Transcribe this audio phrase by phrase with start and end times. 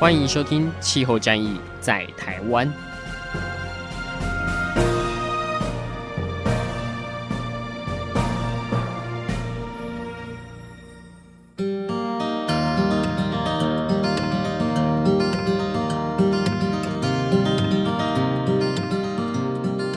[0.00, 2.66] 欢迎收听《气候战役在台湾》。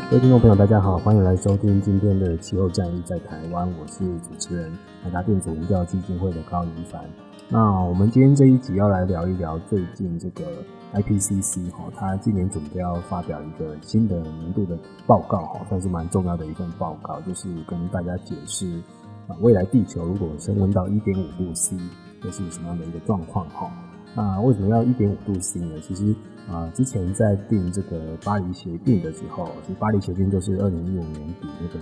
[0.09, 7.01] 各位听众朋友，大家好，欢迎来收听今天的《气候战役在台湾》，我是主持人台达电子文教基金会的高宜帆。
[7.49, 10.43] 那我们今天这一集要来聊一聊最近这个
[10.93, 18.81] IPCC 哈，它今年准备要发表一个新的年度的报告哈，算是蛮重要的一份报告，就是跟大家解释
[19.27, 21.77] 啊，未来地球如果升温到一点五度 C，
[22.21, 23.71] 会是什么样的一个状况哈。
[24.15, 25.79] 那为什么要一点五度 C 呢？
[25.81, 26.15] 其实
[26.49, 31.79] 啊，之前在定这个巴黎协定的时候，其实巴黎协定就是二零一五年底那个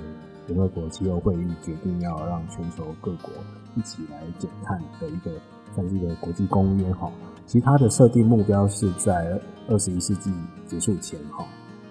[0.47, 3.31] 联合国气候会议决定要让全球各国
[3.75, 5.31] 一起来减碳的一个，
[5.75, 7.11] 算是一个国际公约哈。
[7.45, 10.31] 其实它的设定目标是在二十一世纪
[10.65, 11.45] 结束前哈，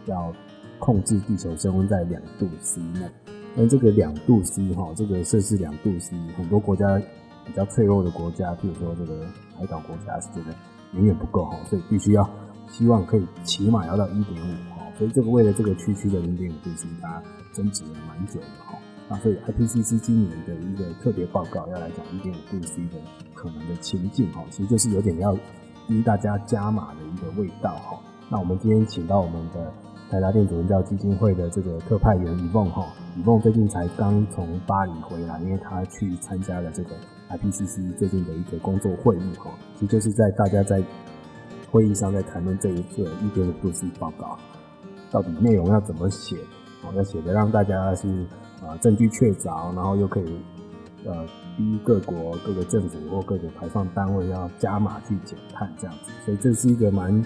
[0.07, 0.33] 要
[0.79, 3.09] 控制地球升温在两度 C 内。
[3.55, 7.01] 那这个两度 C 哈，这个摄氏两度 C，很多国家
[7.45, 9.27] 比较脆弱的国家，譬如说这个
[9.59, 10.55] 海岛国家是觉得
[10.93, 12.29] 远远不够哈，所以必须要。
[12.69, 17.23] 希望可以起码要到一点五哈，所以这个为了这个区区的零点五度 C，大家
[17.53, 18.79] 争执了蛮久的哈。
[19.11, 22.97] 那所以 IPCC 今年的一个特别报告要来讲一点五度 C 的
[23.35, 25.37] 可能的情境哈，其实就是有点要
[25.89, 27.99] 逼大家加码的一个味道哈。
[28.29, 29.73] 那我们今天请到我们的
[30.09, 32.87] 台达电子文教基金会的这个特派员李梦哈
[33.19, 36.91] ，Yvonne 最近才刚从巴黎回来，因为他去参加了这个
[37.31, 40.83] IPCC 最近的一个工作会议哈，其实就是在大家在。
[41.73, 44.37] 会议上在谈论这一次一点五度 C 报告，
[45.09, 46.37] 到底内容要怎么写？
[46.83, 48.09] 哦，要写的让大家是
[48.71, 50.39] 啊证据确凿，然后又可以
[51.05, 51.27] 呃
[51.57, 56.13] 逼各国各个政府或各个排放单位要加码去减碳这样子。
[56.25, 57.25] 所以这是一个蛮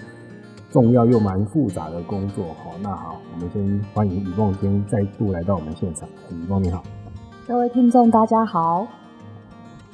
[0.71, 2.71] 重要又蛮复杂的工作哈。
[2.81, 6.09] 那好，我们先欢迎 Yvonne 今天再度来到我们现场。
[6.31, 6.83] Yvonne 你好，
[7.47, 8.87] 各位听众大家好。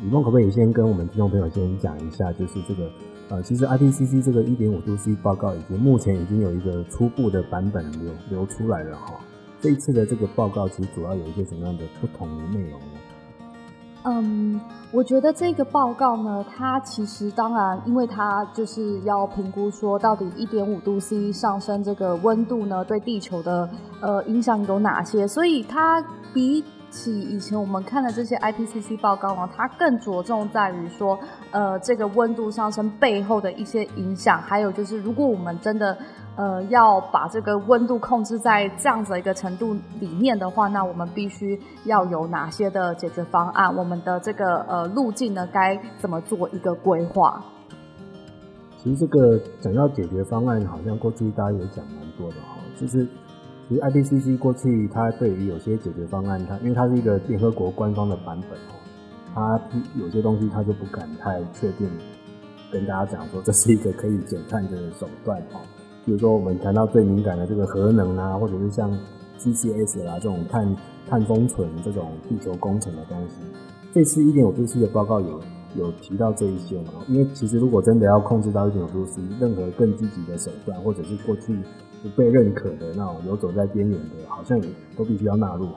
[0.02, 2.90] Yvonne 可不可以先跟我们听众朋友先讲一下，就是这个。
[3.30, 9.14] 呃，其实 IPCC 这个一点五度 C 报告已经目前已经有一个初步的版本流流出来了哈。
[9.62, 13.00] 这一次的这个报告其实主要有一些什么样的不同的内容呢？
[14.04, 14.60] 嗯，
[14.92, 23.70] 我觉得这个报告呢，它其实当然，因为它就是要评估说到底一点五度 C 上升这个温度呢，对地球的
[24.02, 26.64] 呃影响有哪些，所以它比。
[26.92, 31.18] 起以前我们看的这些 IPCC 报告呢，它更着重在于说，
[31.52, 35.98] 呃，这个温度上升背后的一些影响，还有就是，如果我们真的
[36.36, 43.76] 呃要把这个温度控制在这样子一个程度里面的话，那我们必须要有哪些的解决方案？
[43.76, 47.44] 我们的这个呃路径呢，该怎么做一个规划？
[48.78, 53.08] 其实这个讲到解决方案，好像过去大家也讲蛮多的哈，就是。
[53.70, 58.76] 其实 IPCC 过去，它对于有些解决方案，它因为它是一个联合国官方的版本哦，
[59.34, 59.58] 它
[59.96, 61.90] 有些东西它就不敢太确定
[62.70, 65.62] 跟大家讲说这是一个可以减碳的手段哦。
[66.06, 68.92] 比如说我们谈到最敏感的这个核能啊，或者是像
[69.40, 70.76] CCS 啦这种碳
[71.08, 73.36] 碳封存这种地球工程的东西，
[73.94, 75.42] 这次一点五度 C 的报告有
[75.76, 76.94] 有提到这一些嘛？
[77.08, 81.58] 因为其实如果真的要控制到一点五度 C，任何更积极的手段，或者是过去。
[82.04, 84.68] 不被认可的那种游走在边缘的，好像也
[84.98, 85.68] 都必须要纳入。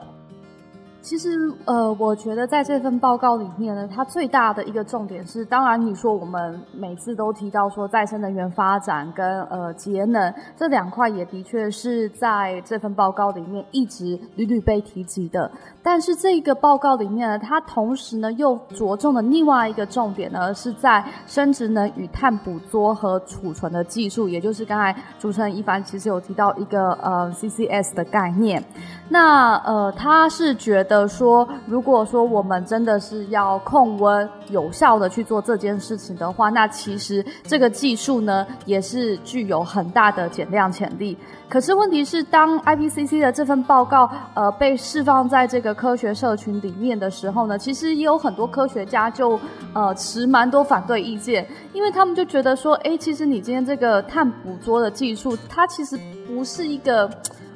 [1.05, 15.51] 其实，呃，我觉得在这份报告里面呢，它最大的一个重点是，当然你说我们每次都提到说再生能源发展跟呃节能这两块，也的确是在这份报告里面一直屡屡被提及的。
[15.83, 28.63] 但是这个报告里面呢，它同时呢又着重的另外一个重点呢，是在生质能与碳捕捉和储存的技术，也就是刚才主持人一凡其实有提到一个呃 CCS 的概念。
[29.07, 30.94] 那呃，他是觉得。
[30.95, 41.17] 得说，如果说我们真的是要控温、有效的去做这件事情的话，那其实这个技术呢，也是具有很大的减量潜力。
[41.49, 49.39] 可是问题是，当 IPCC 的这份报告呃被释放在这个科学社群里面的时候呢，其实也有很多科学家就
[49.73, 57.07] 呃持蛮多反对意见，因为他们就觉得说，哎，其实你今天这个碳捕捉的技术，它其实不是一个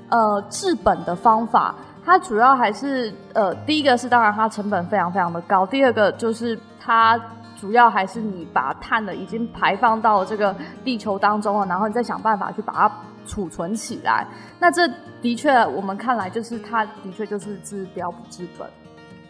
[0.10, 1.76] 呃治本的方法，
[2.10, 7.20] 它主要还是呃第一个是当然它成本非常非常的高，第二个就是它。
[7.60, 12.90] 主要还是你把碳的已经排放到这个地球当中了，然后你再想办法去把它
[13.26, 14.26] 储存起来。
[14.62, 14.90] 那这
[15.22, 18.66] 的确，我们看来就是它的确就是治标不治本。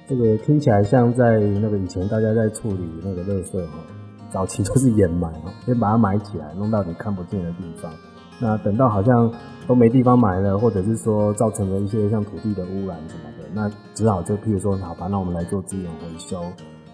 [0.08, 3.80] 这个听起来像在那个以前大家在处理那个垃圾哈，
[4.30, 7.92] 早期都是掩埋哈，先把它埋起来，弄到你看不见的地方。
[8.40, 9.28] 那等到好像
[9.70, 16.42] 都没地方埋了，或者是说造成了一些像土地的污染什么的，那只好就譬如说，好吧，那我们来做资源回收。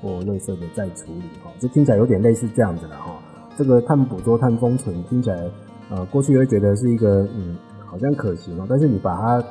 [0.02, 3.16] 或垃圾的再处理哈，这听起来有点类似这样子的哈。
[3.58, 5.50] 这个碳捕捉、碳封存听起来，
[5.90, 7.58] 呃，过去会觉得是一个嗯，
[7.88, 8.68] 好像可行哦。
[8.70, 9.44] 但是你把它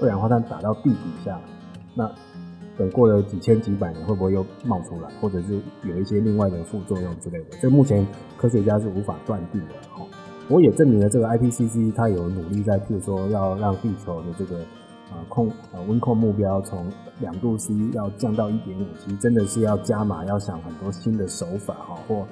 [0.00, 1.38] 二氧化碳打到地底下，
[1.94, 2.10] 那
[2.76, 7.58] 等过了几千几百年，会不会又冒出来，或者是有一些另外的副作用之类的？
[7.60, 8.04] 这目前
[8.36, 9.74] 科学家是无法断定的
[10.50, 14.58] 我也证明了这个 IPCC 它有努力在，譬如说要让地球的这个。
[15.10, 16.86] 啊，控呃温控目标从
[17.18, 22.24] 两度 C 要降到一点五，其实真的是要加码，要想很多新的手法哈，或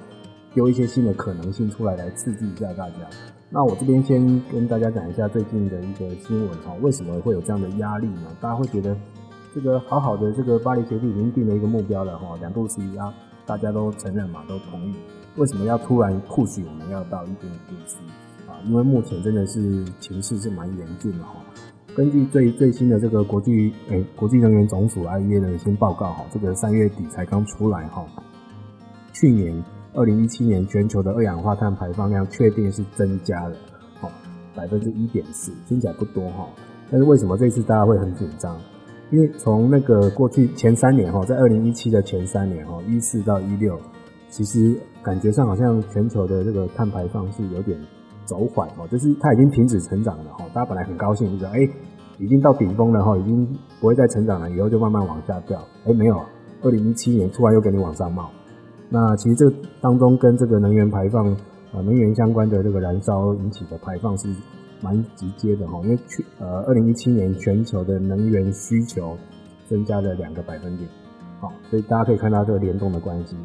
[0.55, 2.95] 丢一些新的可能性出来，来刺激一下大家。
[3.51, 8.29] 那我这边先跟大家讲一下最近的一个新闻哈，为什么会有这样的压力呢？
[8.41, 8.97] 大家会觉得
[9.53, 13.13] 这个好好的这个巴黎协定已经定了一个目标了哈，两度 C 啊，
[13.49, 14.95] 大家都承认嘛，都同意，
[15.37, 17.97] 为什么要突然 push 我们要到一点五度 C
[18.47, 18.61] 啊？
[18.67, 21.37] 因为目前真的是情势是蛮严峻的哈。
[21.97, 28.05] 根据最最新的这个国际诶、欸、国际能源总署 IEA 的新报告哈，这个三月底才刚出来哈。
[29.15, 29.65] 去年
[29.95, 33.57] 二零一七年全球的二氧化碳排放量确定是增加了，
[33.99, 34.11] 哈，
[34.55, 36.47] 百分之一点四，听起来不多哈。
[36.91, 38.61] 但是为什么这次大家会很紧张？
[39.11, 43.79] 因为从那个过去前三年哈，在二零一七的前三年哈，一四到一六，
[44.29, 47.79] 其实感觉上好像全球的这个碳排放是有点。
[48.29, 50.45] 走缓哦，就是它已经停止成长了哈。
[50.53, 51.67] 大家本来很高兴，就说哎，
[52.19, 53.49] 已经到顶峰了哈，已经
[53.81, 55.59] 不会再成长了，以后就慢慢往下掉。
[55.87, 56.21] 哎，没有，
[56.61, 58.29] 二零一七年突然又给你往上冒。
[58.91, 59.51] 那其实这
[59.81, 61.27] 当中跟这个能源排放
[61.73, 64.29] 啊，能源相关的这个燃烧引起的排放是
[64.81, 65.81] 蛮直接的哈。
[65.85, 69.17] 因为去呃，二零一七年全球的能源需求
[69.67, 70.89] 增加了两个百分点，
[71.41, 73.37] 好，所以大家可以看到这个联动的关系，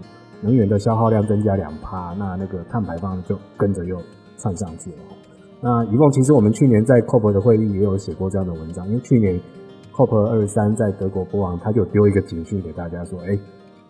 [0.42, 3.98] 能源的消耗量增加两趴，那那个碳排放就跟着又。
[4.36, 4.98] 窜上去了。
[5.62, 9.40] 那以后其实我们去年在 COP 的会议也有写过这样的文章，因为去年
[9.94, 13.40] COP 二十三在德国波昂，他就丢一个警讯给大家说，哎，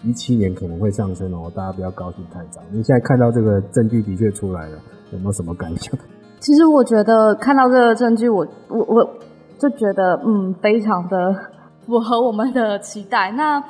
[0.04, 2.62] 一七年可能会上升哦，大家不要高兴太早。
[2.72, 4.78] 你现在看到这个证据的确出来了，
[5.12, 5.98] 有没有什么感想？
[6.44, 9.04] 其实我觉得看到这个证据，我我我
[9.58, 11.34] 就觉得嗯，非常的
[11.88, 13.32] 符合我们的期待。
[13.32, 13.64] 那。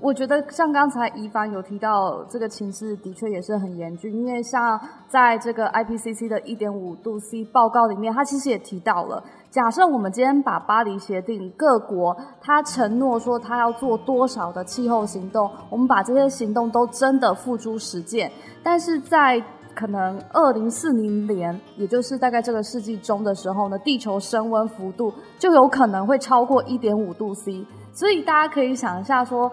[0.00, 4.78] 我觉得像刚才宜凡有提到，这个情势的确也是很严峻，因为像
[5.08, 18.30] 在这个 IPCC 的一点五度 C 报告里面，它其实也提到了，假设我们今天把巴黎协定各国他承诺说他要做多少的气候行动，我们把这些行动都真的付诸实践，
[18.62, 19.42] 但是在
[19.74, 29.50] 可能二零四零年，也就是大概这个世纪中的时候呢，地球升温幅度就有可能会超过一点五度 C，所以大家可以想一下说。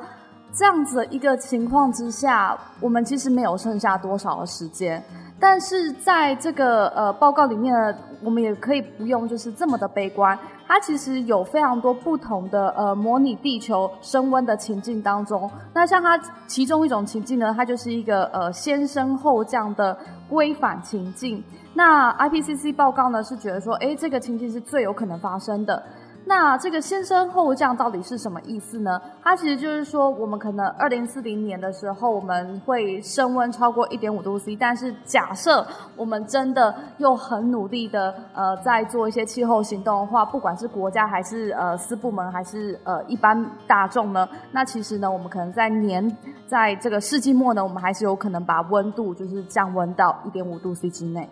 [0.53, 5.01] 这样子的一个情况之下，我们其实没有剩下多少的时间。
[5.41, 7.93] 但是在这个呃报告里面呢，
[8.23, 10.37] 我们也可以不用就是这么的悲观。
[10.67, 15.49] 它其实有非常多不同的呃模拟地球升温的情境当中。
[15.73, 16.17] 那像它
[16.47, 19.97] 其中一种情境呢，它就是一个呃先升后降的
[20.29, 21.43] 归返情境。
[21.73, 25.83] 那 IPCC 报告呢是觉得说，诶，这个情境是最有可能发生的。
[26.23, 29.01] 那这个先升后降到底是什么意思呢？
[29.23, 34.55] 它其实就是说，我们可能二零四零年的时候，我们会升温超过一点五度 C。
[34.55, 51.27] 但是假设我们真的又很努力的呃在做一些气候行动的话，不管是国家还是呃私部门还是呃一般大众呢，那其实呢，我们可能在年在这个世纪末呢，我们还是有可能把温度就是降温到一点五度 C 之内。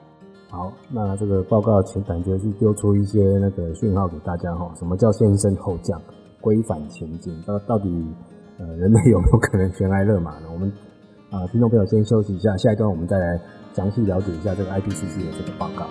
[0.49, 6.01] 好，那这个报告其实感觉是丢出一些那个讯号给大家哈，什么叫先升后降、
[6.41, 7.39] 规范前进？
[7.43, 7.87] 到到底
[8.57, 10.47] 呃人类有没有可能悬崖勒马呢？
[10.51, 10.71] 我们
[11.29, 13.39] 啊、听众朋友先休息一下，下一段我们再来
[13.73, 15.85] 详细了解一下这个 IPCC 的这个报告。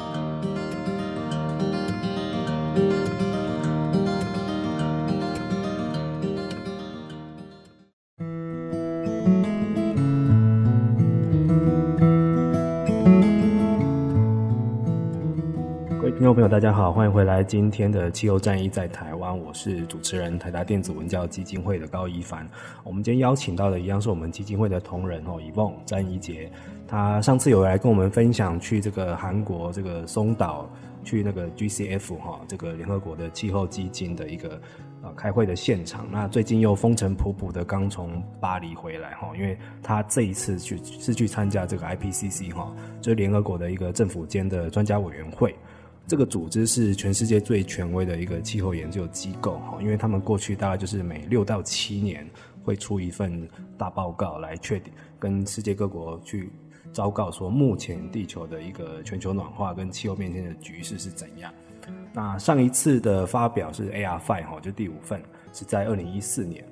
[16.48, 22.48] 大家好，欢迎回来今天的气候战役在台湾，我是主持人台达电子文教基金会的高一帆。
[22.82, 26.50] 我们今天邀请到的一样是我们基金会的同仁哦，以梦詹怡杰，
[26.86, 30.66] 他上次有来跟我们分享去这个韩国这个松岛
[31.04, 34.58] 去那个 GCF 哈这个联合国的气候基金的一个
[35.02, 36.06] 呃开会的现场。
[36.10, 45.54] 那最近又风尘仆仆的刚从巴黎回来哈，因为他这一次去是去参加这个 IPCC 哈，就是联合国的一个政府间的专家委员会。
[46.08, 52.26] 这个组织是全世界最权威的一个气候研究机构哈，因为他们过去大概就是每六到七年
[52.64, 53.46] 会出一份
[53.76, 56.50] 大报告来确定跟世界各国去
[56.94, 61.52] 昭告说目前地球的一个全球暖化跟气候变迁的局势是怎样。
[62.14, 65.22] 那上一次的发表是 AR5 哈，就第五份
[65.52, 66.64] 是在二零一四年。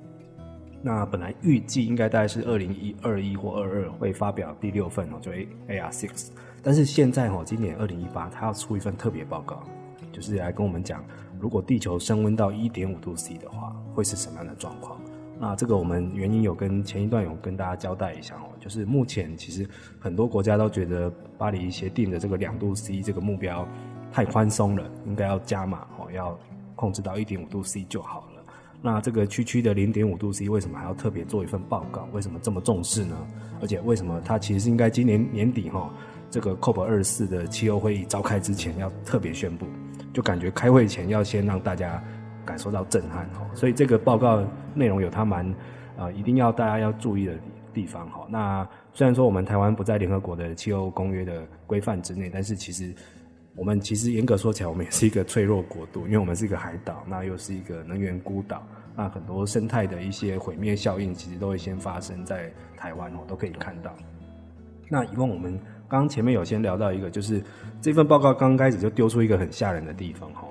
[0.82, 6.28] 那本来预计应该大概是二零一二一或二二会发表第六份哦，就 AR Six。
[6.66, 9.62] 但是现在哈，今年二零一八，他要出一份特别报告，
[10.10, 11.00] 就是来跟我们讲，
[11.38, 15.00] 如果地球升温到一点五度 C 的话，会是什么样的状况？
[15.38, 19.64] 那这个我们原因有跟前一段有跟大家交代一下哦，就是目前其实
[20.00, 21.08] 很多国家都觉得
[21.38, 23.64] 巴黎协定的这个两度 C 这个目标
[24.10, 26.36] 太宽松了，应该要加码哦，要
[26.74, 28.42] 控制到一点五度 C 就好了。
[28.82, 32.08] 那这个区区的零点五度 C 为什么还要特别做一份报告？
[32.12, 33.16] 为什么这么重视呢？
[33.60, 35.94] 而且为什么它其实是应该今年年底哈？
[36.30, 39.66] 这个 COP 二十四的气候会议召开之前要特别宣布，
[40.12, 42.02] 就感觉开会前要先让大家
[42.44, 43.46] 感受到震撼哦。
[43.54, 45.46] 所以这个报告内容有它蛮
[45.96, 47.38] 啊，一定要大家要注意的
[47.72, 48.26] 地方哈。
[48.28, 52.94] 那虽然说我们台湾不在联合国的气候公约的规范之内，但是其实
[53.54, 63.94] 我们其实严格说起来，我们也是一个脆弱国度，因为我们是一个海岛，那又是一个能源孤岛，那很多生态的一些毁灭效应，其实都会先发生在台湾哦，都可以看到。
[64.90, 65.58] 那以往我们。
[65.88, 67.42] 刚前面有先聊到一个，就是
[67.80, 70.42] 这份报告刚开始就丢出一个很吓人的地方哈，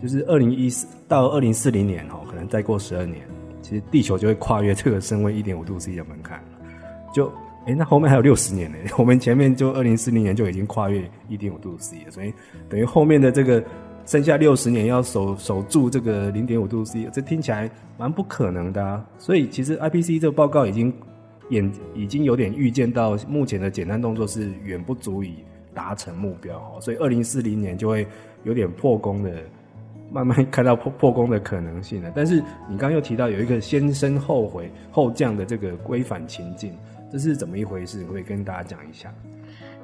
[0.00, 3.26] 就是二零一四到二零四零年哈，可能再过十二年，
[3.60, 6.44] 其实地球就会跨越这个升温一点五度 C 的门槛了。
[7.12, 7.26] 就
[7.66, 12.32] 诶，那后面还有六十年呢， 我们前面就二零四零年就已经跨越一点五度 C 了，所以
[12.68, 13.62] 等于后面的这个
[14.06, 17.68] 剩下六十年要守守住这个零点五度 C，这听起来
[17.98, 19.04] 蛮不可能的啊。
[19.18, 20.92] 所以其实 IPC 这个报告已经。
[21.48, 25.36] 也已经有点预见到，目前的简单动作是远不足以
[25.74, 28.06] 达成目标，所以二零四零年就会
[28.44, 29.42] 有点破功的，
[30.10, 32.12] 慢慢看到破破功的可能性了。
[32.14, 32.36] 但是
[32.68, 36.72] 你刚刚又提到有一个先升后回后降的这个归返情境，
[37.10, 38.04] 这是怎么一回事？
[38.04, 39.12] 可以跟大家讲一下。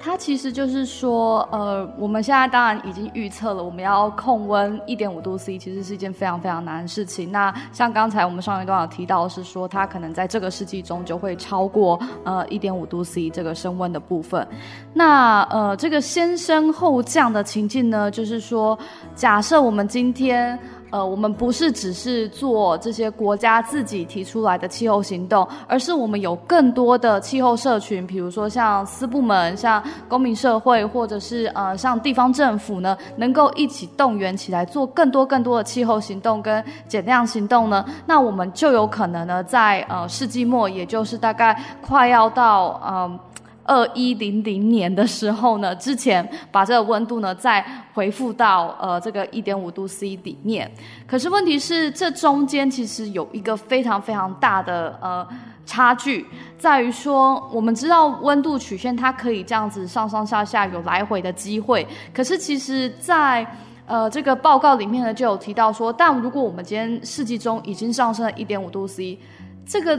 [0.04, 7.32] 它其实就是说，呃，我们现在当然已经预测了，我们要控温一点五度 C，其实是一件非常非常难的事情。
[7.32, 14.46] 那像刚才我们上一段有提到，是说它可能在这个世纪中就会超过呃一点五度 C 这个升温的部分。
[14.92, 18.78] 那呃，这个先升后降的情境呢，就是说，
[19.14, 20.58] 假设我们今天。
[20.94, 43.18] 呃，我们不是只是做这些国家自己提出来的气候行动，而是我们有更多的气候社群，比如说像私部门、像公民社会，或者是呃像地方政府呢，能够一起动员起来做更多更多的气候行动跟减量行动呢，那我们就有可能呢，在呃世纪末，也就是大概快要到呃。
[43.64, 50.70] 二一零零年的时候呢，之前把这个温度呢再回复到呃这个一点五度 C 里面。
[51.06, 55.26] 可是问题是，这中间其实有一个非常非常大的呃
[55.64, 56.26] 差距，
[56.58, 63.46] 在于说我们知道温度曲线它可以这样子上上下下有来回的机会，可是其实在
[63.86, 69.18] 呃这个报告里面呢就有提到说，但如果我们今天世纪中已经上升了一点五度 C，
[69.66, 69.98] 这个。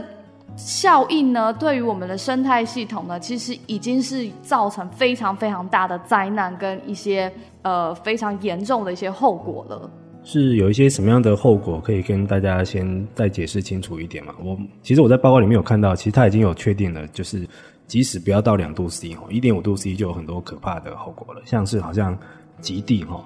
[0.56, 7.30] 效应呢，对于我们的生态系统呢，其实已经是造成非常非常大的灾难跟一些
[7.62, 9.90] 呃非常严重的一些后果了。
[10.24, 14.34] 是有一些什么样的后果可以跟大家先再解释清楚一点嘛？
[14.42, 17.46] 我其实我在报告里面有看到，其实它已经有确定了，就是
[17.86, 22.18] 即使不要到两度 C 哦，一点五度 C 就有很多可怕的后果了，像是好像
[22.60, 23.22] 极地哈，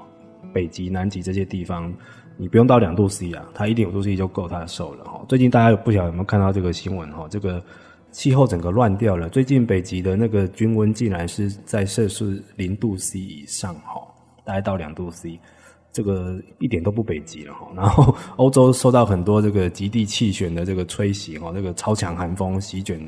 [0.53, 1.93] 北极、南极这些地方。
[2.41, 5.23] 你不用到两度 C 啊，它一点五度 C 就够它受了哈。
[5.29, 7.29] 最近大家不晓得有没有看到这个新闻哈？
[7.29, 7.63] 这个
[8.13, 9.29] 气候整个乱掉了。
[9.29, 14.01] 最近北极的那个均温竟然是在摄氏零度 C 以上哈，
[14.43, 15.39] 大概到两度 C，
[15.93, 17.69] 这个一点都不北极了哈。
[17.77, 23.07] 然后欧洲受到很多这个极地气旋的这个吹袭哈，这个超强寒风席卷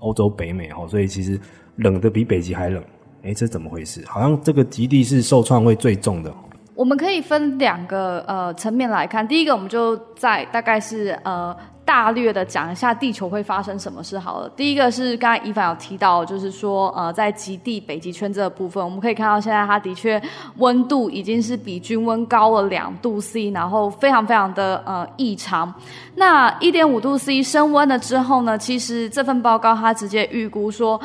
[0.00, 1.40] 欧洲、北美哈，所以其实
[1.76, 2.82] 冷的比北极还冷。
[3.22, 4.04] 诶，这怎么回事？
[4.08, 6.34] 好像这个极地是受创会最重的。
[6.82, 14.50] 我们可以分两个呃层面来看，第一个我们就在大概是呃大略的讲一下地球会发生什么事好了。
[14.56, 20.20] 第一个是刚才伊凡有提到，就是说呃，在极地北极圈这个部分，我们可以看到现在它的确
[20.56, 25.72] 温度已经是比均温高了两度 C，然后非常非常的呃异常。
[26.16, 31.00] 那一点五度 C 升温了之后呢，其实这份报告它直接预估说，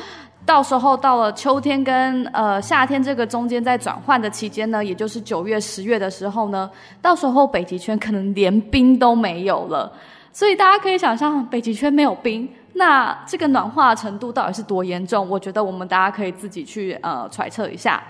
[0.47, 9.91] 到时候到了秋天跟呃夏天这个中间在转换的期间呢，也就是九月、十月的时候呢，到时候北极圈可能连冰都没有了。
[10.31, 15.27] 所以大家可以想象，北极圈没有冰，那这个暖化程度到底是多严重？
[15.27, 18.01] 我觉得我们大家可以自己去呃揣测一下。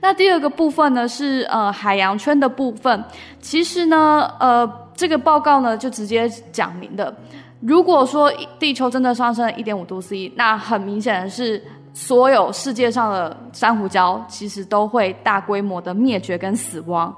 [0.00, 3.02] 那第二个部分呢是呃海洋圈的部分。
[3.40, 7.14] 其实呢，呃这个报告呢就直接讲明的，
[7.60, 11.62] 如果说地球真的上升了一点五度 C，那很明显的是
[11.96, 17.14] 所有世界上的珊瑚礁其实都会大规模的灭绝跟死亡。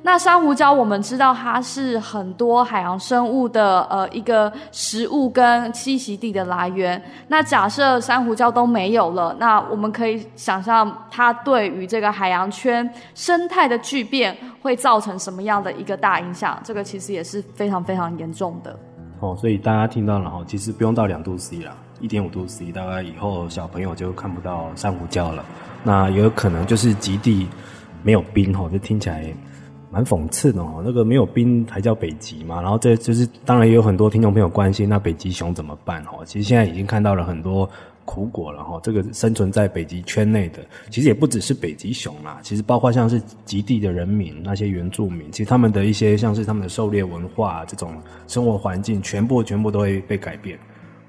[0.00, 7.00] 那珊瑚礁，我们知道它是很多海洋生物的呃一个食物跟栖息地的来源。
[7.28, 16.58] 那假设珊瑚礁都没有了，那我们可以想象它对于这个海洋圈生态的巨变会造成什么样的一个大影响？
[16.64, 18.74] 这个其实也是非常非常严重的。
[19.20, 25.42] 哦，所以大家听到了哈，其实不用到两度 C 啦，一点五度 C，大概以后小朋友就看不到珊瑚礁了。
[25.82, 27.48] 那也有可能就是极地
[28.02, 29.32] 没有冰哦，就听起来。
[29.94, 32.62] 蛮讽刺的哦，那个没有冰还叫北极嘛？
[32.62, 36.24] 然后这就是当然也有很多听众朋友关心，那北极熊怎么办哦？
[36.24, 37.68] 其实现在已经看到了很多
[38.06, 38.80] 苦果了哈。
[38.82, 47.92] 这个生存在北极圈内的，其实也不只是北极熊啦，其实包括像是极地的人民那些原住民，其实他们的一些像是他们的狩猎文化这种
[48.26, 50.58] 生活环境，全部全部都会被改变。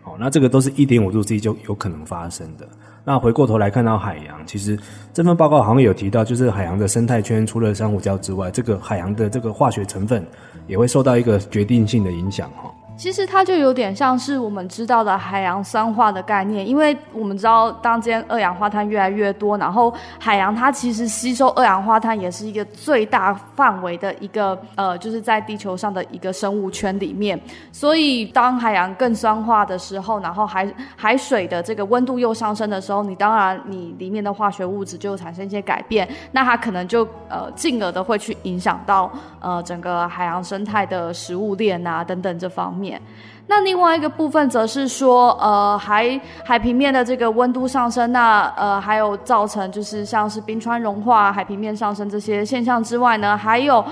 [0.04, 2.68] 好，那这个都是一点五度 C 就有可能发生的。
[3.06, 4.78] 那回过头来看到海洋，其实
[5.14, 10.26] 这份报告好像有提到，就是海洋的生态圈除了珊瑚礁之外，这个海洋的这个化学成分
[10.68, 12.70] 也会受到一个决定性的影响哈。
[12.96, 27.40] 其实它就有点像是我们知道的海洋酸化的概念，因为我们知道当今天二氧化碳越来越多，然后海洋它其实吸收二氧化碳也是一个最大范围的一个呃，就是在地球上的一个生物圈里面。
[27.72, 42.83] 所以当海洋更酸化的时候，然后海海水的这个温度又上升的时候，你当然你里面的化学物质就产生一些改变，那它可能就呃进而的会去影响到呃整个海洋生态的食物链啊等等这方面。
[42.84, 43.02] 面，
[43.48, 53.84] 那另外一个部分则是说，呃，海海平面的这个温度上升，那呃，还有造成就是像是冰川融化、海平面上升这些现象之外呢，还有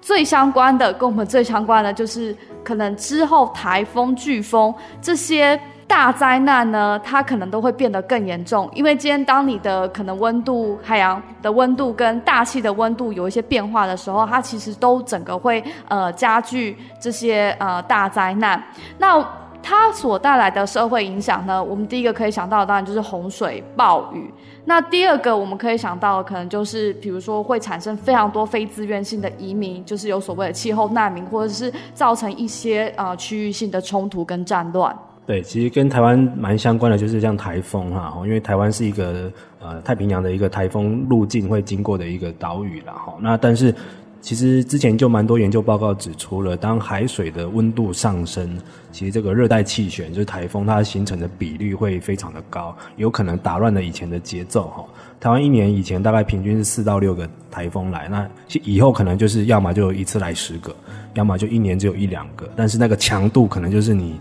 [0.00, 5.58] 最相关的，跟我们最相关的就是可能之后台风、飓风这些。
[5.90, 18.62] 大灾难呢，它可能都会变得更严重，因为今天当你的可能温度、海洋的温度跟大气的温度有一些变化的时候，它其实都整个会呃加剧这些呃大灾难。
[18.98, 19.20] 那
[19.60, 24.32] 它所带来的社会影响呢，我们第一个可以想到的当然就是洪水、暴雨。
[24.66, 34.96] 那第二个我们可以想到的可能就是，比如说会产生非常多非自愿性的移民，就是有所谓的气候难民，或者是造成一些呃区域性的冲突跟战乱。
[35.30, 43.14] 对，其实跟台湾蛮相关的，就是像台风哈，因为台湾是一个呃太平洋的一个台风路径会经过的一个岛屿啦哈。
[43.20, 43.72] 那但是
[44.20, 48.58] 其实之前就蛮多研究报告指出了，当海水的温度上升，
[48.90, 54.84] 其实这个热带气旋就是台风，它形成的比率会非常的高，有可能打乱了以前的节奏哈。
[55.20, 58.28] 台湾一年以前大概平均是四到六个台风来，那
[58.64, 60.74] 以后可能就是要么就一次来十个，
[61.14, 64.18] 要么就一年只有一两个，但是那个强度可能就是你。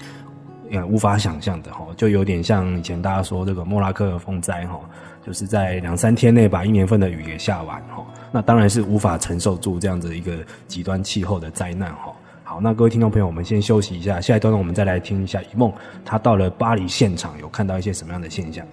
[0.71, 4.79] 呃无法想象的哈，就有点像以前大家说这个莫拉克风灾哈，
[5.25, 10.33] 就是在两三天内把一年份的雨给下完哈，那当然是无法承受住这样子一个
[10.67, 12.13] 极端气候的灾难哈。
[12.43, 15.71] 好，那各位听众朋友，我们先休息一下，下一段呢，我们再来听一下一梦，
[16.03, 18.65] 他到了巴黎现场有看到一些什么样的现象。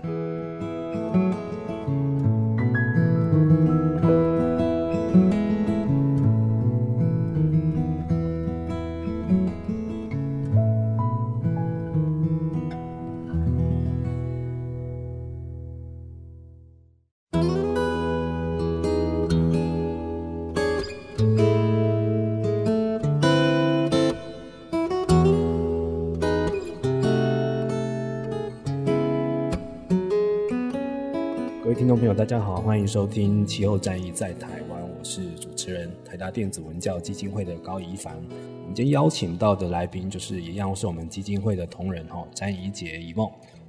[32.86, 38.14] 收听《气候战役在台湾》，我是主持人台达电子文教基金会的高怡凡。
[38.14, 43.28] 我们今天邀请到的来宾就是一样是我们基金会的同仁哈，詹怡杰怡梦。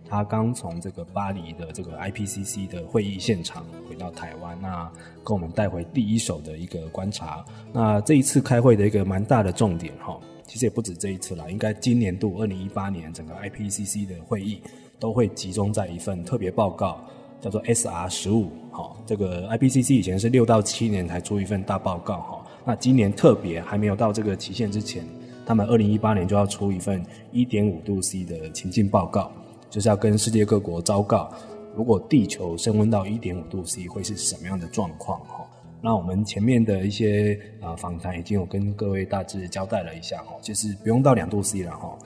[0.09, 4.89] 他刚从这个巴黎的这个 IPCC 的会议现场回到台湾，那
[5.23, 7.43] 跟我们带回第一手的一个观察。
[7.73, 14.61] 那这一次开会的一个蛮大的重点哈，其实也不止这一次啦，应该今年度二零一八年整个 IPCC 的会议
[14.99, 17.03] 都会集中在一份特别报告，
[17.41, 18.49] 叫做 SR 十五。
[18.77, 25.03] 好，这个 IPCC 以前是六到七年才出一份大报告，哈，那今年特别还没有到这个期限之前，
[25.47, 29.31] 他们二零一八年就要出一份一点五度 C 的情境报告，
[29.67, 31.33] 就是要跟世界各国昭告，
[31.75, 35.43] 如果地球升温到一点五度 C 会是什么样的状况，哈。
[35.81, 41.97] 那我们前面的一些啊访谈已经有跟各位大致交代了一下哈，就是不用到两度 C 了哈，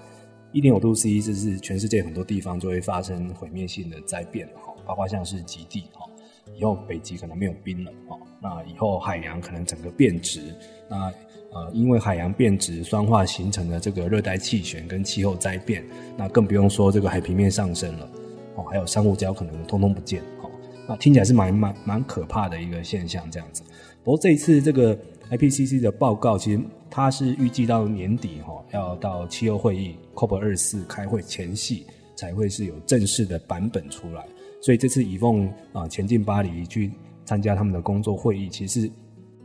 [0.54, 5.84] 一点五度 C 这是全世界很多地方就会发生毁灭性的灾变哈，包括像是极地，
[6.56, 10.42] 以后北极可能没有冰了哦，那以后海洋可能整个变质，
[10.90, 11.12] 那
[11.52, 15.84] 呃因为海洋变质酸化形成的这个热带气旋跟气候灾变，
[16.18, 18.10] 那更不用说这个海平面上升了
[18.56, 20.50] 哦，还有珊瑚礁可能通通不见哦，
[20.88, 20.96] 那。
[20.98, 23.64] 听起来是蛮蛮蛮可怕的一个现象，这样子。
[24.04, 24.98] 不过这一次这个
[25.30, 31.86] IPCC 的报告，其实它是预计到年底哈，要到气候会议 COP 二四开会前夕
[32.16, 34.26] 才会是有正式的版本出来。
[34.62, 36.92] 所以这次以凤啊前进巴黎去
[37.26, 38.90] 参加他们的工作会议，其实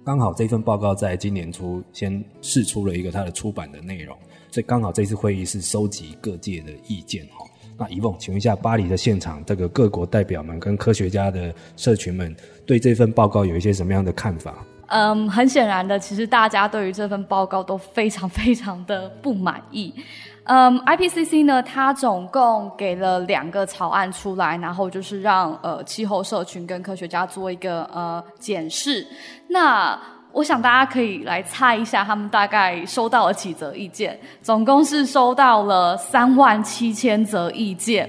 [0.04, 4.16] 刚好这份报告在今年初先试出了一个它的出版的内容，
[4.50, 7.46] 所以刚好这次会议是收集各界的意见哈。
[7.78, 14.64] 那以凤，请问一下，巴黎的现场，这个各国代表们跟科学家的社群们，对这份报告有一些什么样的看法？
[14.88, 19.92] 嗯，很显然的，其实大家对于这份报告都非常非常的不满意。
[20.44, 29.04] 嗯，IPCC 呢，它总共给了两个草案出来，然后就是让呃气候社群跟科学家做一个呃检视。
[29.48, 29.98] 那
[30.30, 34.16] 我想大家可以来猜一下，他们大概收到了几则意见？
[34.40, 38.08] 总共是收到了三万七千则意见。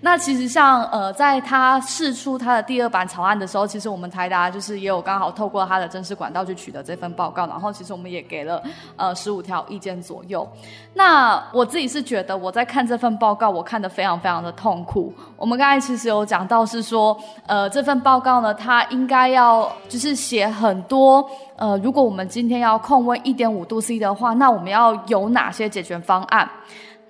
[0.00, 8.62] 那其实像呃，在他释出他的第二版草案的时候，其实我们台达就是也有刚好透过他的正式管道去取得这份报告，然后其实我们也给了
[8.96, 10.48] 呃十五条意见左右。
[10.94, 15.12] 那我自己是觉得我在看这份报告，我看得非常非常的痛苦。
[15.36, 26.48] 我们刚才其实有讲到是说，呃，这份报告呢，它应该要就是写很多呃，如果我们今天要控温一点五度 C 的话，那我们要有哪些解决方案？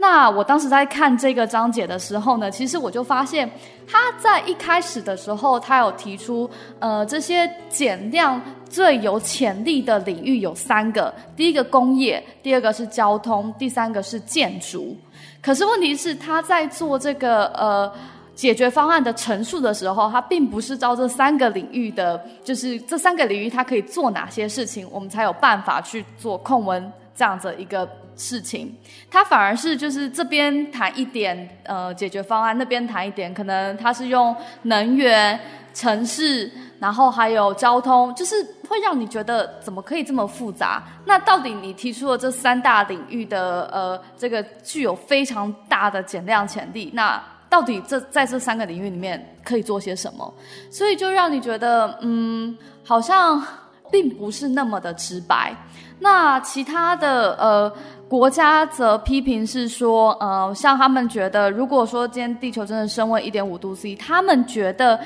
[0.00, 3.50] 那我当时在看这个章节的时候呢，其实我就发现
[3.86, 14.96] 他在一开始的时候，他有提出，呃，这些减量最有潜力的领域有三个，第一个工业，第二个是交通，第三个是建筑。
[15.42, 17.92] 可是问题是，他在做这个呃
[18.36, 27.88] 解决方案的陈述的时候，他并不是照这三个领域的，就是这三个领域它可以做哪些事情，我们才有办法去做控温这样子一个。
[28.20, 28.76] 事情，
[29.08, 35.38] 他反而是就是这边谈一点呃解决方案，那边谈一点，可能他是用能源、
[35.72, 36.50] 城市，
[36.80, 38.34] 然后还有交通，就是
[38.68, 40.82] 会让你觉得怎么可以这么复杂？
[41.04, 50.34] 那到底你提出了这三大领域的呃这个具有非常大的减量潜力，那到底这在这三个领域里面可以做些什么？
[50.72, 53.40] 所以就让你觉得嗯，好像
[53.90, 55.54] 并不是那么的直白。
[56.00, 57.72] 那其他的呃。
[58.08, 64.98] 国家则批评是说，呃，像他们觉得，如果说今天地球真的升温一点五度 C，他们觉得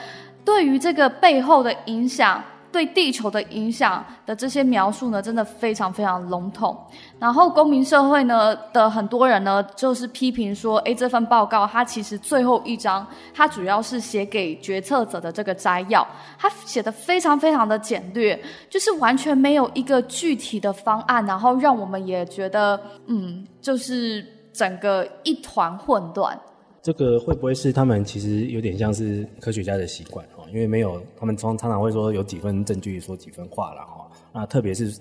[0.45, 2.41] 对于这个背后的影响。
[2.73, 6.77] 对地球的影响的这些描述呢，真的非常非常笼统。
[7.19, 16.05] 然后公民社会呢的很多人呢，就是批评说，诶，这份报告它其实最后一章，它主要是写给决策者的这个摘要，
[16.39, 26.39] 它写的非常非常的简略，就是完全没有一个具体的方案，然后让我们也觉得，嗯，就是整个一团混乱。
[26.83, 30.27] 这个会不会是他们其实有点像是科学家的习惯？
[30.53, 34.11] 因为没有他们常常常会说有几分证据说几分话了哈。
[34.33, 34.99] 那特别是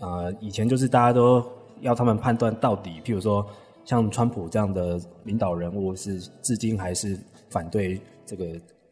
[0.00, 1.44] 呃以前就是大家都
[1.80, 3.46] 要他们判断到底，譬如说
[3.84, 8.46] 像川普这样的领导人物是至今还是反对这个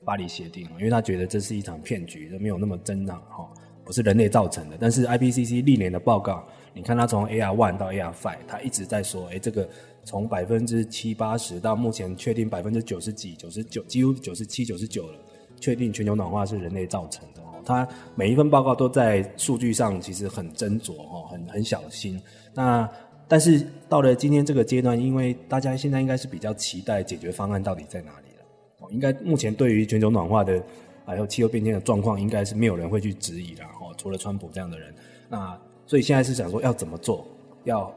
[0.04, 3.48] 巴黎协定，因为他觉得这是一场骗局，都没有那么真的哈，
[3.84, 4.76] 不是人类造成的。
[4.80, 9.68] 但是 IPCC 历年的报告，你看他从 AR One 到 AR Five，他一直在说，哎这个。
[10.08, 15.18] 从百分之七八十到目前确定百分之九十几、九十九，几乎九十七、九十九了，
[15.60, 17.40] 确定全球暖化是人类造成的。
[17.42, 22.20] 哦，它每一份报告都在数据上其实很斟酌，哦，很很小心。
[22.54, 22.88] 那
[23.28, 28.44] 但是到了今天这个阶段，因为大家现在应该是比较期待解决方案到底在哪里了。
[28.80, 30.62] 哦，应该目前对于全球暖化的
[31.04, 33.64] 还有气候变迁的状况，应该是没有人会去质疑了。
[33.80, 34.94] 哦，除了川普这样的人。
[35.28, 37.26] 那所以现在是想说要怎么做？
[37.64, 37.92] 要。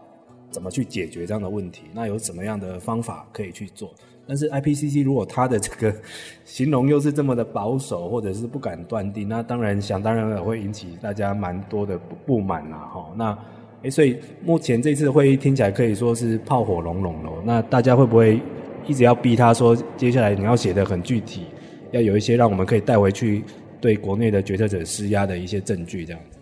[0.51, 1.83] 怎么去解决这样的问题？
[1.93, 3.93] 那有什么样的方法可以去做？
[4.29, 5.91] 但是 IPCC 如果它的这个
[6.45, 12.77] 形容又是这么的保守，或者是不敢断定， 那当然想当然了会引起大家蛮多的不不满啦。
[12.93, 13.37] 哈，那
[13.81, 17.31] 哎，所以目前这次会议听起来可以说是炮火隆隆了。
[17.43, 18.39] 那大家会不会
[18.85, 21.45] 一直要逼他说，接下来你要写的很具体，
[21.91, 23.43] 要有一些让我们可以带回去
[23.81, 26.38] 对国内的决策者施压的一些证据，这样子？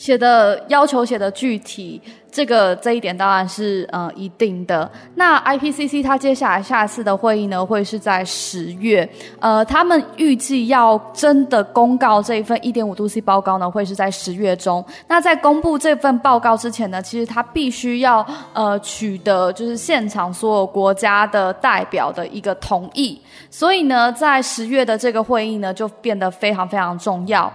[0.00, 2.00] 写的要求写的具体，
[2.32, 4.90] 这个这一点当然是呃一定的。
[5.16, 9.06] 那 IPCC 它接下来下次的会议呢，会是在十月。
[9.40, 14.82] 呃，他们预计要真的公告这一份一点五度 C 报告呢，会是在十月中。
[15.06, 23.20] 那在公布这份报告之前呢，其实他必须要呃取得就是现场所有国家的代表的一个同意。
[23.50, 27.52] 所以呢，在十月的这个会议呢，就变得非常非常重要。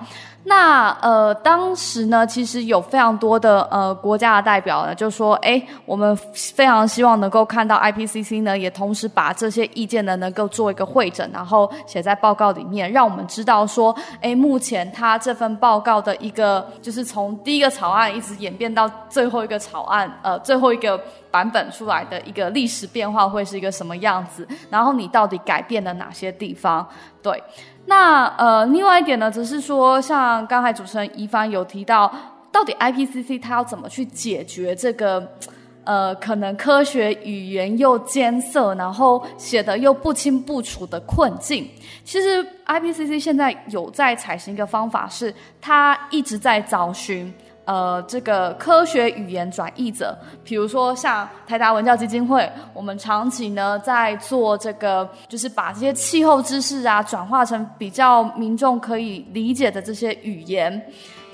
[0.47, 20.99] 那呃，当时呢，其实有非常多的呃国家的代表呢，就说，哎，我们非常希望能够看到 IPCC 呢，也同时把这些意见呢，能够做一个会诊，然后写在报告里面，让我们知道说，哎，目前它这份报告的一个，就是从第一个草案一直演变到最后一个草案，呃，最后一个
[21.35, 26.87] 版本出来的一个历史变化会是一个什么样子，然后你到底改变了哪些地方？
[27.21, 27.43] 对。
[27.87, 32.09] 那呃，另外一点呢，则是说，像刚才主持人宜帆有提到，
[32.53, 35.29] 到底 IPCC 它要怎么去解决这个
[35.83, 41.69] 呃，可能科学语言又艰涩，然后写得又不清不楚的困境。
[42.05, 47.33] 其实 IPCC 现在有在采行一个方法，是它一直在找寻。
[47.65, 60.81] 呃，这个科学语言转译者，比如说像台达文教基金会，我们长期呢在做这个，就是把这些气候知识啊转化成比较民众可以理解的这些语言。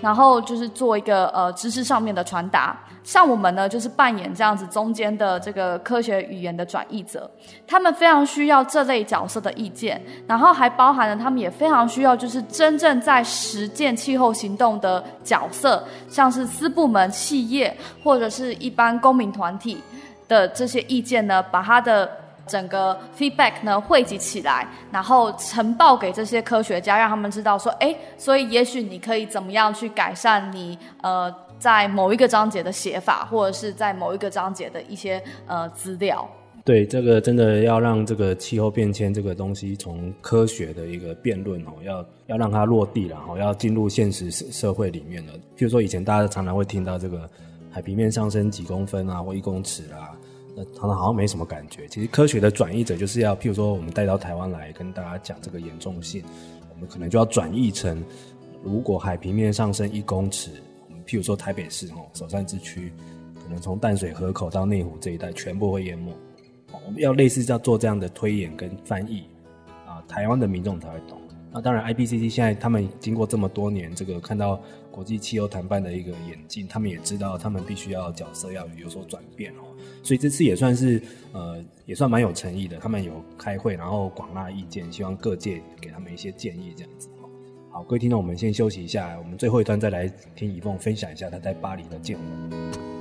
[0.02, 7.30] 然后就是做一个呃知识上面的传达，像我们呢就是扮演这样子中间的这个科学语言的转译者，
[7.68, 19.82] 他们非常需要这类角色的意见，然后还包含了他们也非常需要就是真正在实践气候行动的角色，像是私部门、企业或者是一般公民团体
[20.28, 22.20] 的这些意见呢，把他的。
[22.52, 36.30] 整个 feedback 呢汇集起来，然后呈报给这些科学家，让他们知道说，哎，所以也许你可以怎么样去改善你呃在某一个章节的写法，或者是在某一个章节的一些呃资料。
[36.64, 45.34] 对，这个真的要让这个气候变迁这个东西从科学的一个辩论哦，要要让它落地然后，要进入现实社社会里面了。
[45.58, 47.28] 譬如说，以前大家常常会听到这个
[47.72, 50.14] 海平面上升几公分啊，或一公尺啊。
[50.63, 51.88] 那常好像没什么感觉。
[51.88, 56.24] 其实科学的转译者就是要，譬如说我们带到台湾来跟大家讲这个严重性，
[56.74, 58.04] 我们可能就要转译成，
[58.63, 60.52] 如果海平面上升一公尺，
[60.88, 62.91] 我们譬如说台北市哦，首善之区，
[63.43, 66.12] 可能从淡水河口到内湖这一带全部会淹没。
[66.86, 69.24] 我们要类似要做这样的推演跟翻译
[69.86, 71.19] 啊，台湾的民众才会懂。
[71.54, 74.58] 那当然，IPCC 现在他们经过这么多年，这个看到
[74.89, 79.70] 国际气候谈判的一个演进，他们也知道他们必须要角色要有所转变哦。
[80.04, 82.78] 所以这次也算是呃，也算蛮有诚意的。
[82.80, 87.08] 他们有开会，然后广纳意见，希望各界给他们一些建议，这样子。
[87.70, 93.01] 好，各位听众，我们先休息一下，我们最后一段再来听以凤分享一下他在巴黎的见闻。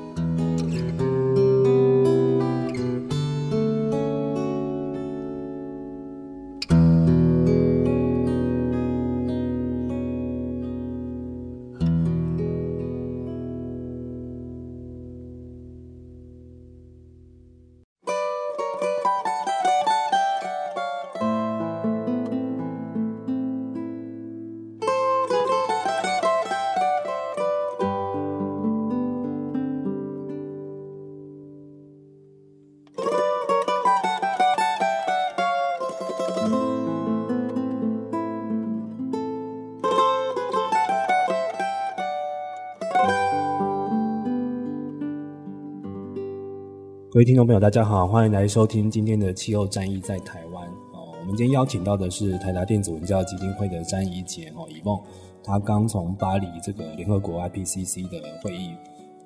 [47.13, 51.11] 各位听众朋友，大家好，欢迎来收听今天的气候战役在台湾哦。
[51.21, 54.97] 我们今天邀请到的是台达电子文教基金会的詹怡杰哦，宜凤，
[55.43, 58.71] 他刚从巴黎这个联合国 IPCC 的会议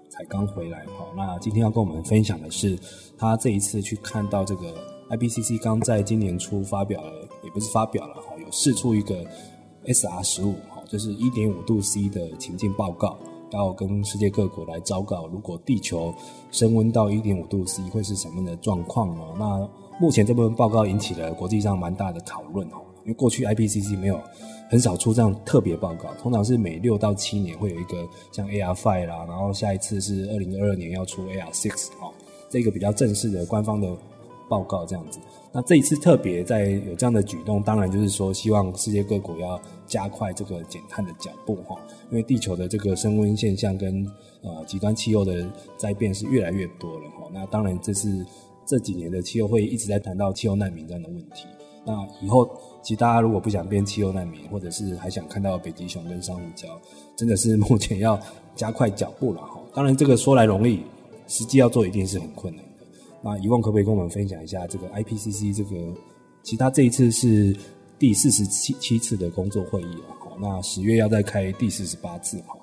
[0.08, 1.12] 才刚回来哦。
[1.14, 2.78] 那今天要跟我们分享的是，
[3.18, 4.74] 他这一次去看到这个
[5.10, 9.22] IPCC 刚在今年初发表了，也不是发表了哈，有释出一个
[9.84, 13.18] SR 十五哈，就是一点五度 C 的情境报告。
[13.54, 16.12] 要跟世界各国来昭告，如果地球
[16.50, 19.22] 升温到一点五度 C 会是什么样的状况呢？
[19.38, 19.68] 那
[20.00, 24.20] 目前这部分报告引起了国际上蛮大的讨论哦，因为过去 IPCC 没有
[24.68, 32.12] 很少出这样特别报告，通常是每六到七年会有一个像 AR Five 啦，然后下一次是二零二二年要出 AR Six 哦，
[32.50, 33.88] 这个比较正式的官方的
[34.48, 35.18] 报告这样子。
[35.52, 41.76] 那这一次特别在有这样的举动，当然就是说希望世界各国要加快这个减碳的脚步哈，
[42.10, 44.04] 因为地球的这个升温现象跟
[44.42, 47.28] 呃极端气候的灾变是越来越多了哈。
[47.32, 48.26] 那当然这是
[48.66, 51.46] 这几年的气候会一直在谈到气候难民这样的问题。
[51.86, 52.48] 那以后
[52.82, 56.66] 其实大家如果不想变气候难民，或者是还想看到北极熊跟珊瑚礁，
[57.14, 58.18] 真的是目前要
[58.56, 59.60] 加快脚步了哈。
[59.72, 60.80] 当然这个说来容易，
[61.28, 62.64] 实际要做一定是很困难。
[63.24, 65.70] 那遗忘可不可以跟我们分享一下这个 IPCC 这个？
[66.42, 67.56] 其实他这一次是
[67.98, 72.54] 第四十七七次的工作会议了，好，那十月要再开第四十八次，哈。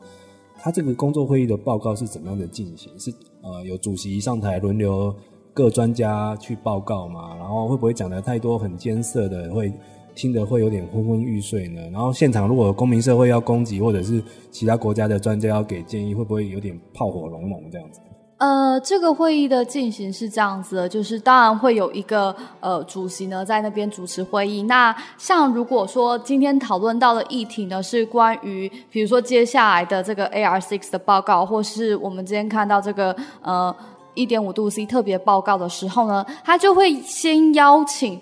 [0.63, 2.91] 他这个工作会议的报告是怎么样的进行？
[2.99, 5.11] 是呃有主席上台轮流
[5.51, 7.35] 各专家去报告嘛？
[7.37, 9.73] 然后会不会讲的太多很艰涩的，会
[10.13, 11.81] 听得会有点昏昏欲睡呢？
[11.89, 17.99] 然后现场如果公民社会要攻击，或者是其他国家的专家要给建议，会不会有点炮火隆隆这样子？
[18.41, 24.63] 呃，这个会议的进行是这样子的，就是当然会有一个呃主席呢在那边主持会议。
[24.63, 33.75] 那像如果说今天讨论到的议题呢是关于，比如说接下来的这个 AR six 的报告，或是我们今天看到这个呃
[34.15, 38.19] 一点五度 C 特别报告的时候呢，他就会先邀请。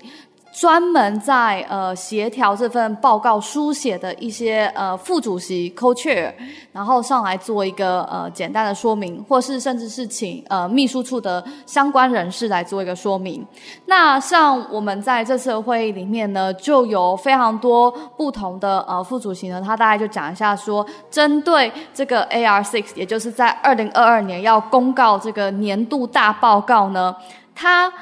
[0.51, 6.33] 专门在呃协调这份报告书写的一些呃副主席 co-chair，
[6.71, 13.45] 然后上来做一个呃简单的说明，或是甚至是请呃秘书处的相关人士来做一个说明。
[13.85, 27.15] 那像我们在这次的会议里面呢，就有非常多不同的呃副主席呢，他大概就讲一下说，针对这个 AR Six，也就是在二零二二年要公告这个年度大报告呢，
[27.55, 27.93] 他。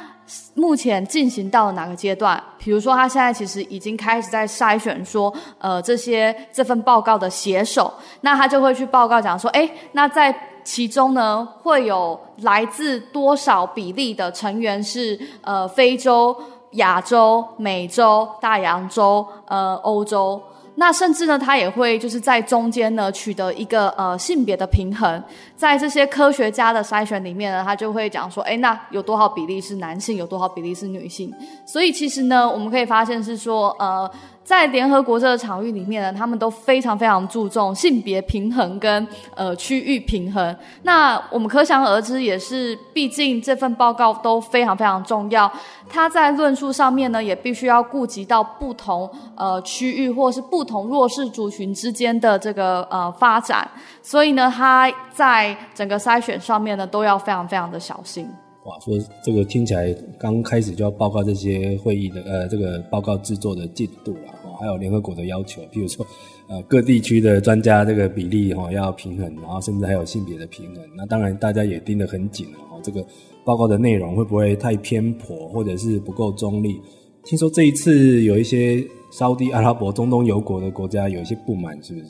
[0.56, 2.42] 目前进行到了哪个阶段？
[2.58, 16.36] 比如说，他现在其实已经开始在筛选说，呃，这些这份报告的写手，那他就会去报告讲说，诶，那在其中呢，会有来自多少比例的成员是呃非洲、
[16.72, 20.42] 亚洲、美洲、大洋洲、呃欧洲。
[20.80, 25.22] 那甚至呢，他也会就是在中间呢取得一个呃性别的平衡，
[25.56, 31.34] 在这些科学家的筛选里面呢，他就会讲说，哎，那有多少比例是男性，有多少比例是女性？
[31.66, 34.10] 所以其实呢，我们可以发现是说，呃。
[34.48, 39.06] 在联合国这个场域里面呢，他们都非常非常注重性别平衡跟
[39.36, 40.56] 呃区域平衡。
[40.84, 45.52] 那我们可想而知，也是毕竟这份报告都非常非常重要。
[45.90, 53.70] 它在论述上面呢，也必须要顾及到不同呃区域或是不同弱势族群之间的这个呃发展。
[54.02, 58.26] 所以呢，它在整个筛选上面呢，都要非常非常的小心。
[58.64, 64.37] 哇，说这个听起来刚开始就要报告这些会议的呃这个报告制作的进度了。
[64.60, 66.06] 还有联合国的要求，譬如说，
[66.48, 70.84] 呃，各地区的专家这个比例哈要平衡，然后甚至还有性别的平衡。
[70.96, 73.06] 那当然大家也盯得很紧了哈，这个
[73.44, 76.80] 报告的内容会不会太偏颇，或者是不够中立？
[77.24, 82.08] 听说这一次有一些稍低阿拉伯、中东油国的国家有一些不满，是不是？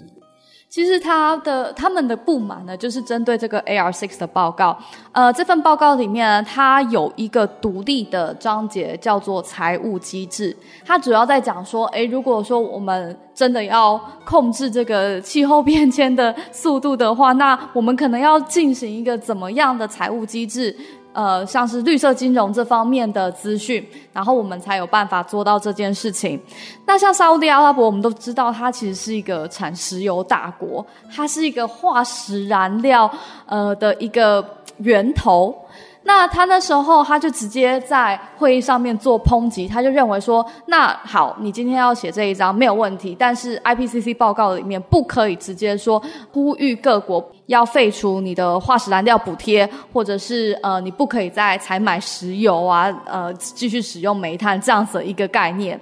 [0.70, 4.78] 其实他的他们的不满呢，就是针对这个 A R six 的报告。
[5.14, 10.56] 呃，这份报告里面，它有一个独立的章节，叫做财务机制。
[10.86, 20.76] 它主要在讲说，诶，如果说我们真的要控制这个气候变迁的速度的话，那我们可能要进行一个怎么样的财务机制？
[21.18, 26.40] 呃，像是绿色金融这方面的资讯，然后我们才有办法做到这件事情。
[26.86, 33.12] 那像沙乌地阿拉伯，我们都知道，它其实是一个产石油大国，它是一个化石燃料
[33.48, 35.58] 呃的一个源头。
[36.08, 55.78] 那他那时候他就直接在会议上面做抨击，他就认为说，那好，你今天要写这一章没有问题，但是 IPCC 报告里面不可以直接说呼吁各国要废除你的化石燃料补贴，或者是呃你不可以再采买石油啊，呃继续使用煤炭这样子的一个概念。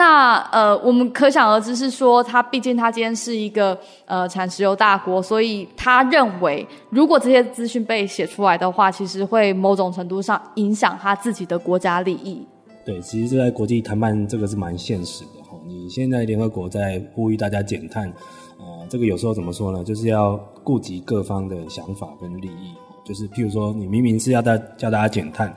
[0.00, 12.42] 那呃，我们可想而知是说，他毕竟他今天是一个呃产石油大国，所以他认为，如果这些资讯被写出来的话，其实会某种程度上影响他自己的国家利益。
[12.82, 15.50] 对，其实这在国际谈判这个是蛮现实的哈。
[15.66, 18.10] 你现在联合国在呼吁大家减碳，
[18.58, 19.84] 呃，这个有时候怎么说呢？
[19.84, 20.34] 就是要
[20.64, 22.72] 顾及各方的想法跟利益，
[23.04, 25.54] 就是譬如说，你明明是要大叫大家减碳。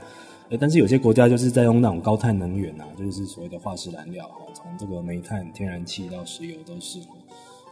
[0.60, 7.00] 但是有些国家就是在用那种高碳能源啊，就是所谓的化石燃料哈，从这个煤炭、天然气到石油都是。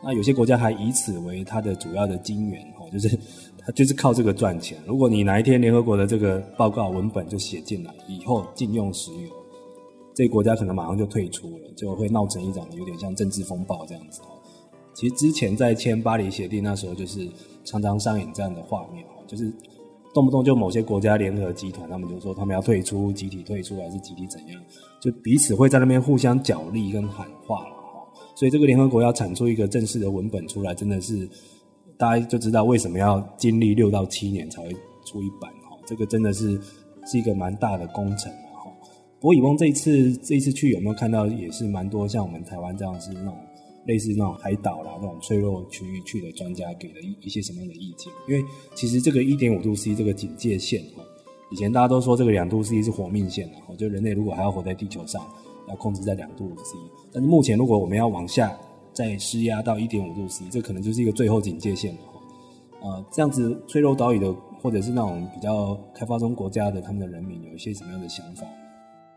[0.04, 3.20] 那有些国家还以此为它的主要的金源哈，就是
[3.60, 4.78] 它就是靠这个赚钱。
[4.88, 9.30] 如果你哪一天联合国的这个报告文本就写进来，以后禁用石油，
[10.16, 14.22] 这国家可能马上就退出了，就会闹成一场有点像政治风暴这样子。
[14.93, 17.30] 其实之前在签巴黎协定那时候，就是
[17.64, 19.53] 常常上演这样的画面，就是。
[20.14, 24.62] 动不动就某些国家联合集团，他们就说他们要退出，集体退出还是集体怎样，
[25.01, 27.76] 就彼此会在那边互相角力跟喊话了。
[28.36, 31.30] 所以这个联合国要产出一个正式的文本出来，真的是
[31.97, 34.70] 大家就知道为什么要经历六到七年才会
[35.05, 35.78] 出一版哈。
[35.86, 36.59] 这个真的是
[37.05, 38.72] 是一个蛮大的工程哈。
[39.20, 43.38] 不过以翁这一次这一次去有没有看到也是蛮多像我们台湾这样是那种。
[43.86, 48.11] 类似那种海岛啦，那种脆弱区域去的专家给了一一些什么样的意见？
[48.27, 48.43] 因为
[48.75, 51.03] 其实这个一点五度 C 这个警戒线哈，
[51.51, 55.25] 以前大家都说这个两度 C 是活命线，哈，就人类如果还要活在地球上，
[55.67, 56.77] 要控制在两度 C。
[57.11, 58.55] 但是目前如果我们要往下
[58.93, 61.99] 再施压到一点五度 C，这可能就是一个最后警戒线了。
[62.82, 68.45] 呃，这样子脆弱岛屿的或者是那种比较开发中国家的他们的人民有一些什么样的想法？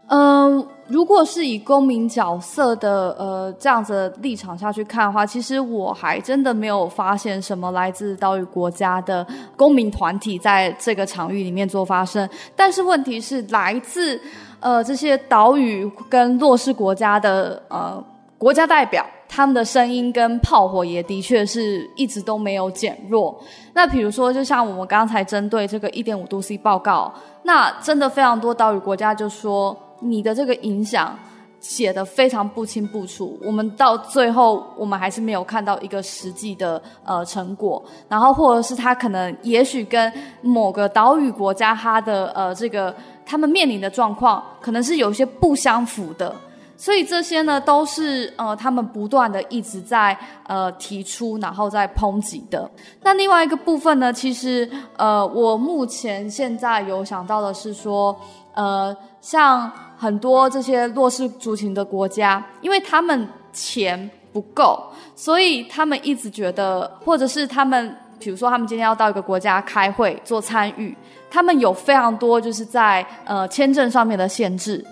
[0.07, 9.27] 嗯、如果是以公民角色的呃这样子立场下去看的话，其实我还真的没有发现什么来自岛屿国家的
[9.57, 12.29] 公民团体在这个场域里面做发声。
[12.55, 14.21] 但是问题是，来自
[14.61, 18.05] 呃这些岛屿跟弱势国家的呃
[18.37, 23.35] 国家代表，他们的声音跟炮火也的确是一直都没有减弱。
[23.73, 27.13] 那比如说，就像我们刚才针对这个一点五度 C 报告，
[27.45, 29.75] 那真的非常多岛屿国家就说。
[30.01, 31.19] 你的这个影响
[31.61, 46.35] 写的非常不清不楚，我们到最后我们还是没有看到一个实际的呃成果，然后或者是他可能也许跟某个岛屿国家他的呃这个他们面临的状况可能是有些不相符的，
[46.77, 50.17] 所以这些呢都是呃他们不断的一直在
[50.47, 52.71] 呃提出然后在抨击的。
[53.03, 58.15] 那另外一个部分呢，其实呃我目前现在有想到的是说
[58.55, 59.73] 呃像。
[59.97, 64.79] 很多这些弱势族群的国家，因为他们钱不够，
[65.15, 70.95] 所以他们一直觉得，或者是他们，比如说他们今天要到一个国家开会做参与，
[71.31, 74.85] 他们有非常多就是在呃签证上面的限制。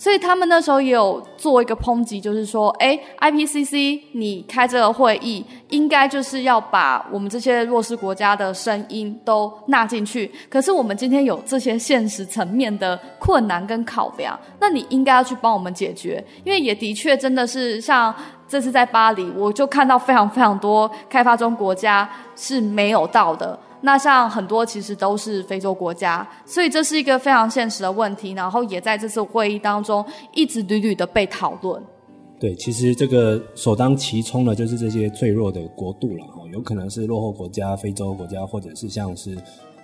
[0.00, 10.32] 所以他们那时候也有做一个抨击，就是说，哎，IPCC，你开这个会议，应该就是要把我们这些弱势国家的声音都纳进去。
[10.48, 16.24] 可是我们今天有这些现实层面的困难跟考量，那你应该要去帮我们解决。
[16.44, 18.14] 因为也的确真的是像
[18.48, 23.58] 这次在巴黎，我就看到非常非常多开发中国家是没有到的。
[23.82, 30.04] 那像很多其实都是非洲国家，所以这是一个非常现实的问题，然后也在这次会议当中
[30.34, 31.82] 一直屡屡的被讨论。
[32.38, 39.36] 对，其实这个首当其冲的就是这些脆弱的国度了哈，有可能是落后国家、非洲国家，或者是像是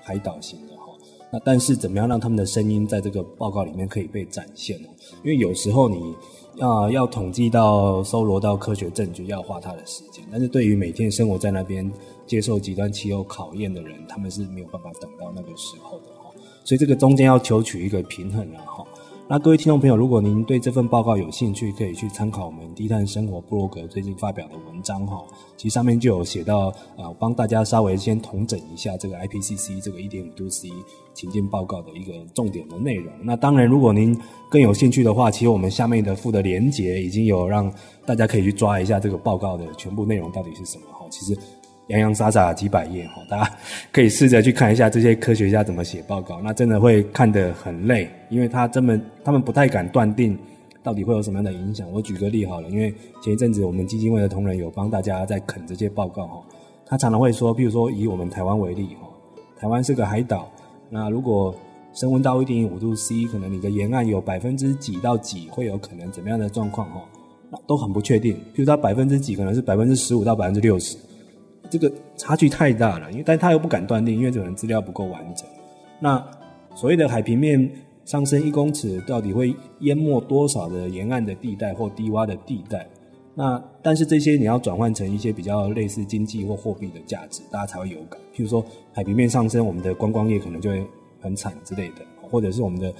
[0.03, 0.85] 海岛型的哈。
[1.31, 4.89] 那但是怎么样让他们的声音在这个报告里面可以被展现呢？
[5.25, 6.15] 因为有时候你
[6.61, 11.91] 啊要统计到、搜罗到科学证据，要花他的时间，但是对于每天生活在那边。
[12.27, 16.31] 接受极端气候考验的人，他们是没有办法等到那个时候的哈，
[16.65, 18.85] 所以这个中间要求取一个平衡了哈。
[19.29, 25.21] 那各位听众朋友，如果您对这份报告有兴趣，可以去参考我们低碳生活部落格最近发表的文章哈。
[25.57, 30.69] 其实上面就有写到啊，帮大家稍微先统整一下这个 IPCC 这个一点五度 C
[31.13, 33.13] 情境报告的一个重点的内容。
[33.25, 34.17] 那当然，如果您
[34.49, 37.69] 更有兴趣的话，其实我们下面的附的连结已经有让
[38.07, 41.05] 大家可以去抓一下这个报告的全部内容到底是什么哈。
[41.11, 41.37] 其实。
[41.89, 43.51] 洋洋洒洒几百页哈，大家
[43.93, 50.37] 可以试着去看一下这些科学家怎么写报告，那真的会看得很累，因为他根本他们不太敢断定
[50.83, 51.87] 到底会有什么样的影响。
[51.93, 56.43] 我举个例好了，因为前一阵子我们基金会的同仁有帮大家在啃这些报告哈，
[56.85, 59.09] 他常常会说，譬如说以我们台湾为例哈，
[59.61, 60.51] 台湾是个海岛，
[60.91, 61.55] 那如果
[61.95, 67.01] 升温到一点五度 C，可能你的沿岸有百分之几到几会有可能怎么样的状况哈，
[67.49, 68.35] 那都很不确定。
[68.55, 70.97] 譬如他百分之几可能是百分之十五到百分之六十。
[71.71, 75.47] 这个差距太大了，因为但他又不敢断定，因为可能资料不够完整。
[76.01, 76.23] 那
[76.75, 77.71] 所谓的海平面
[78.05, 82.87] 上升一公尺，到底会淹没多少的沿岸的地带或低洼的地带？
[83.35, 88.21] 那但是这些你要转换成一些比较类似经济或货币的价值，大家才会有感。
[88.35, 90.87] 譬如说海平面上升，我们的观光业可能就会
[91.21, 92.93] 很惨之类的，或者是我们的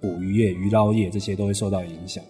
[0.00, 2.22] 捕鱼业、鱼捞业这些都会受到影响。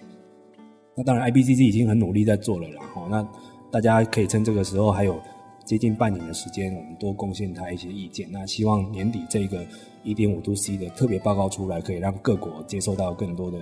[0.96, 2.82] 那当然，IPCC 已经很努力在做了啦。
[2.94, 3.28] 哈，那
[3.70, 5.20] 大家可以趁这个时候还有。
[5.64, 8.28] 接近半年的时间，我们多贡献他一些意见。
[8.30, 9.64] 那希望年底这个
[10.02, 13.58] 一点五度 C 的特别报告出来，可以让各国接受到更多的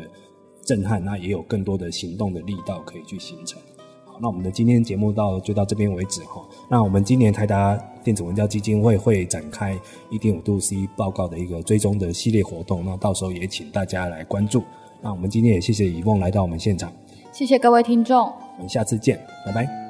[0.64, 3.61] 震撼，那也有更多的行动的力道可以去形成。
[4.07, 6.46] 好，那我们的今天节目到就到这边为止哈。
[6.68, 9.78] 那我们今年台达电子文教基金会会展开
[10.11, 14.62] 一点五度 C 报告的一个追踪的系列活动，那到时候也请大家来关注。
[15.03, 16.92] 那我们今天也谢谢以梦来到我们现场，
[17.32, 18.26] 谢谢各位听众，
[18.57, 19.89] 我们下次见，拜拜。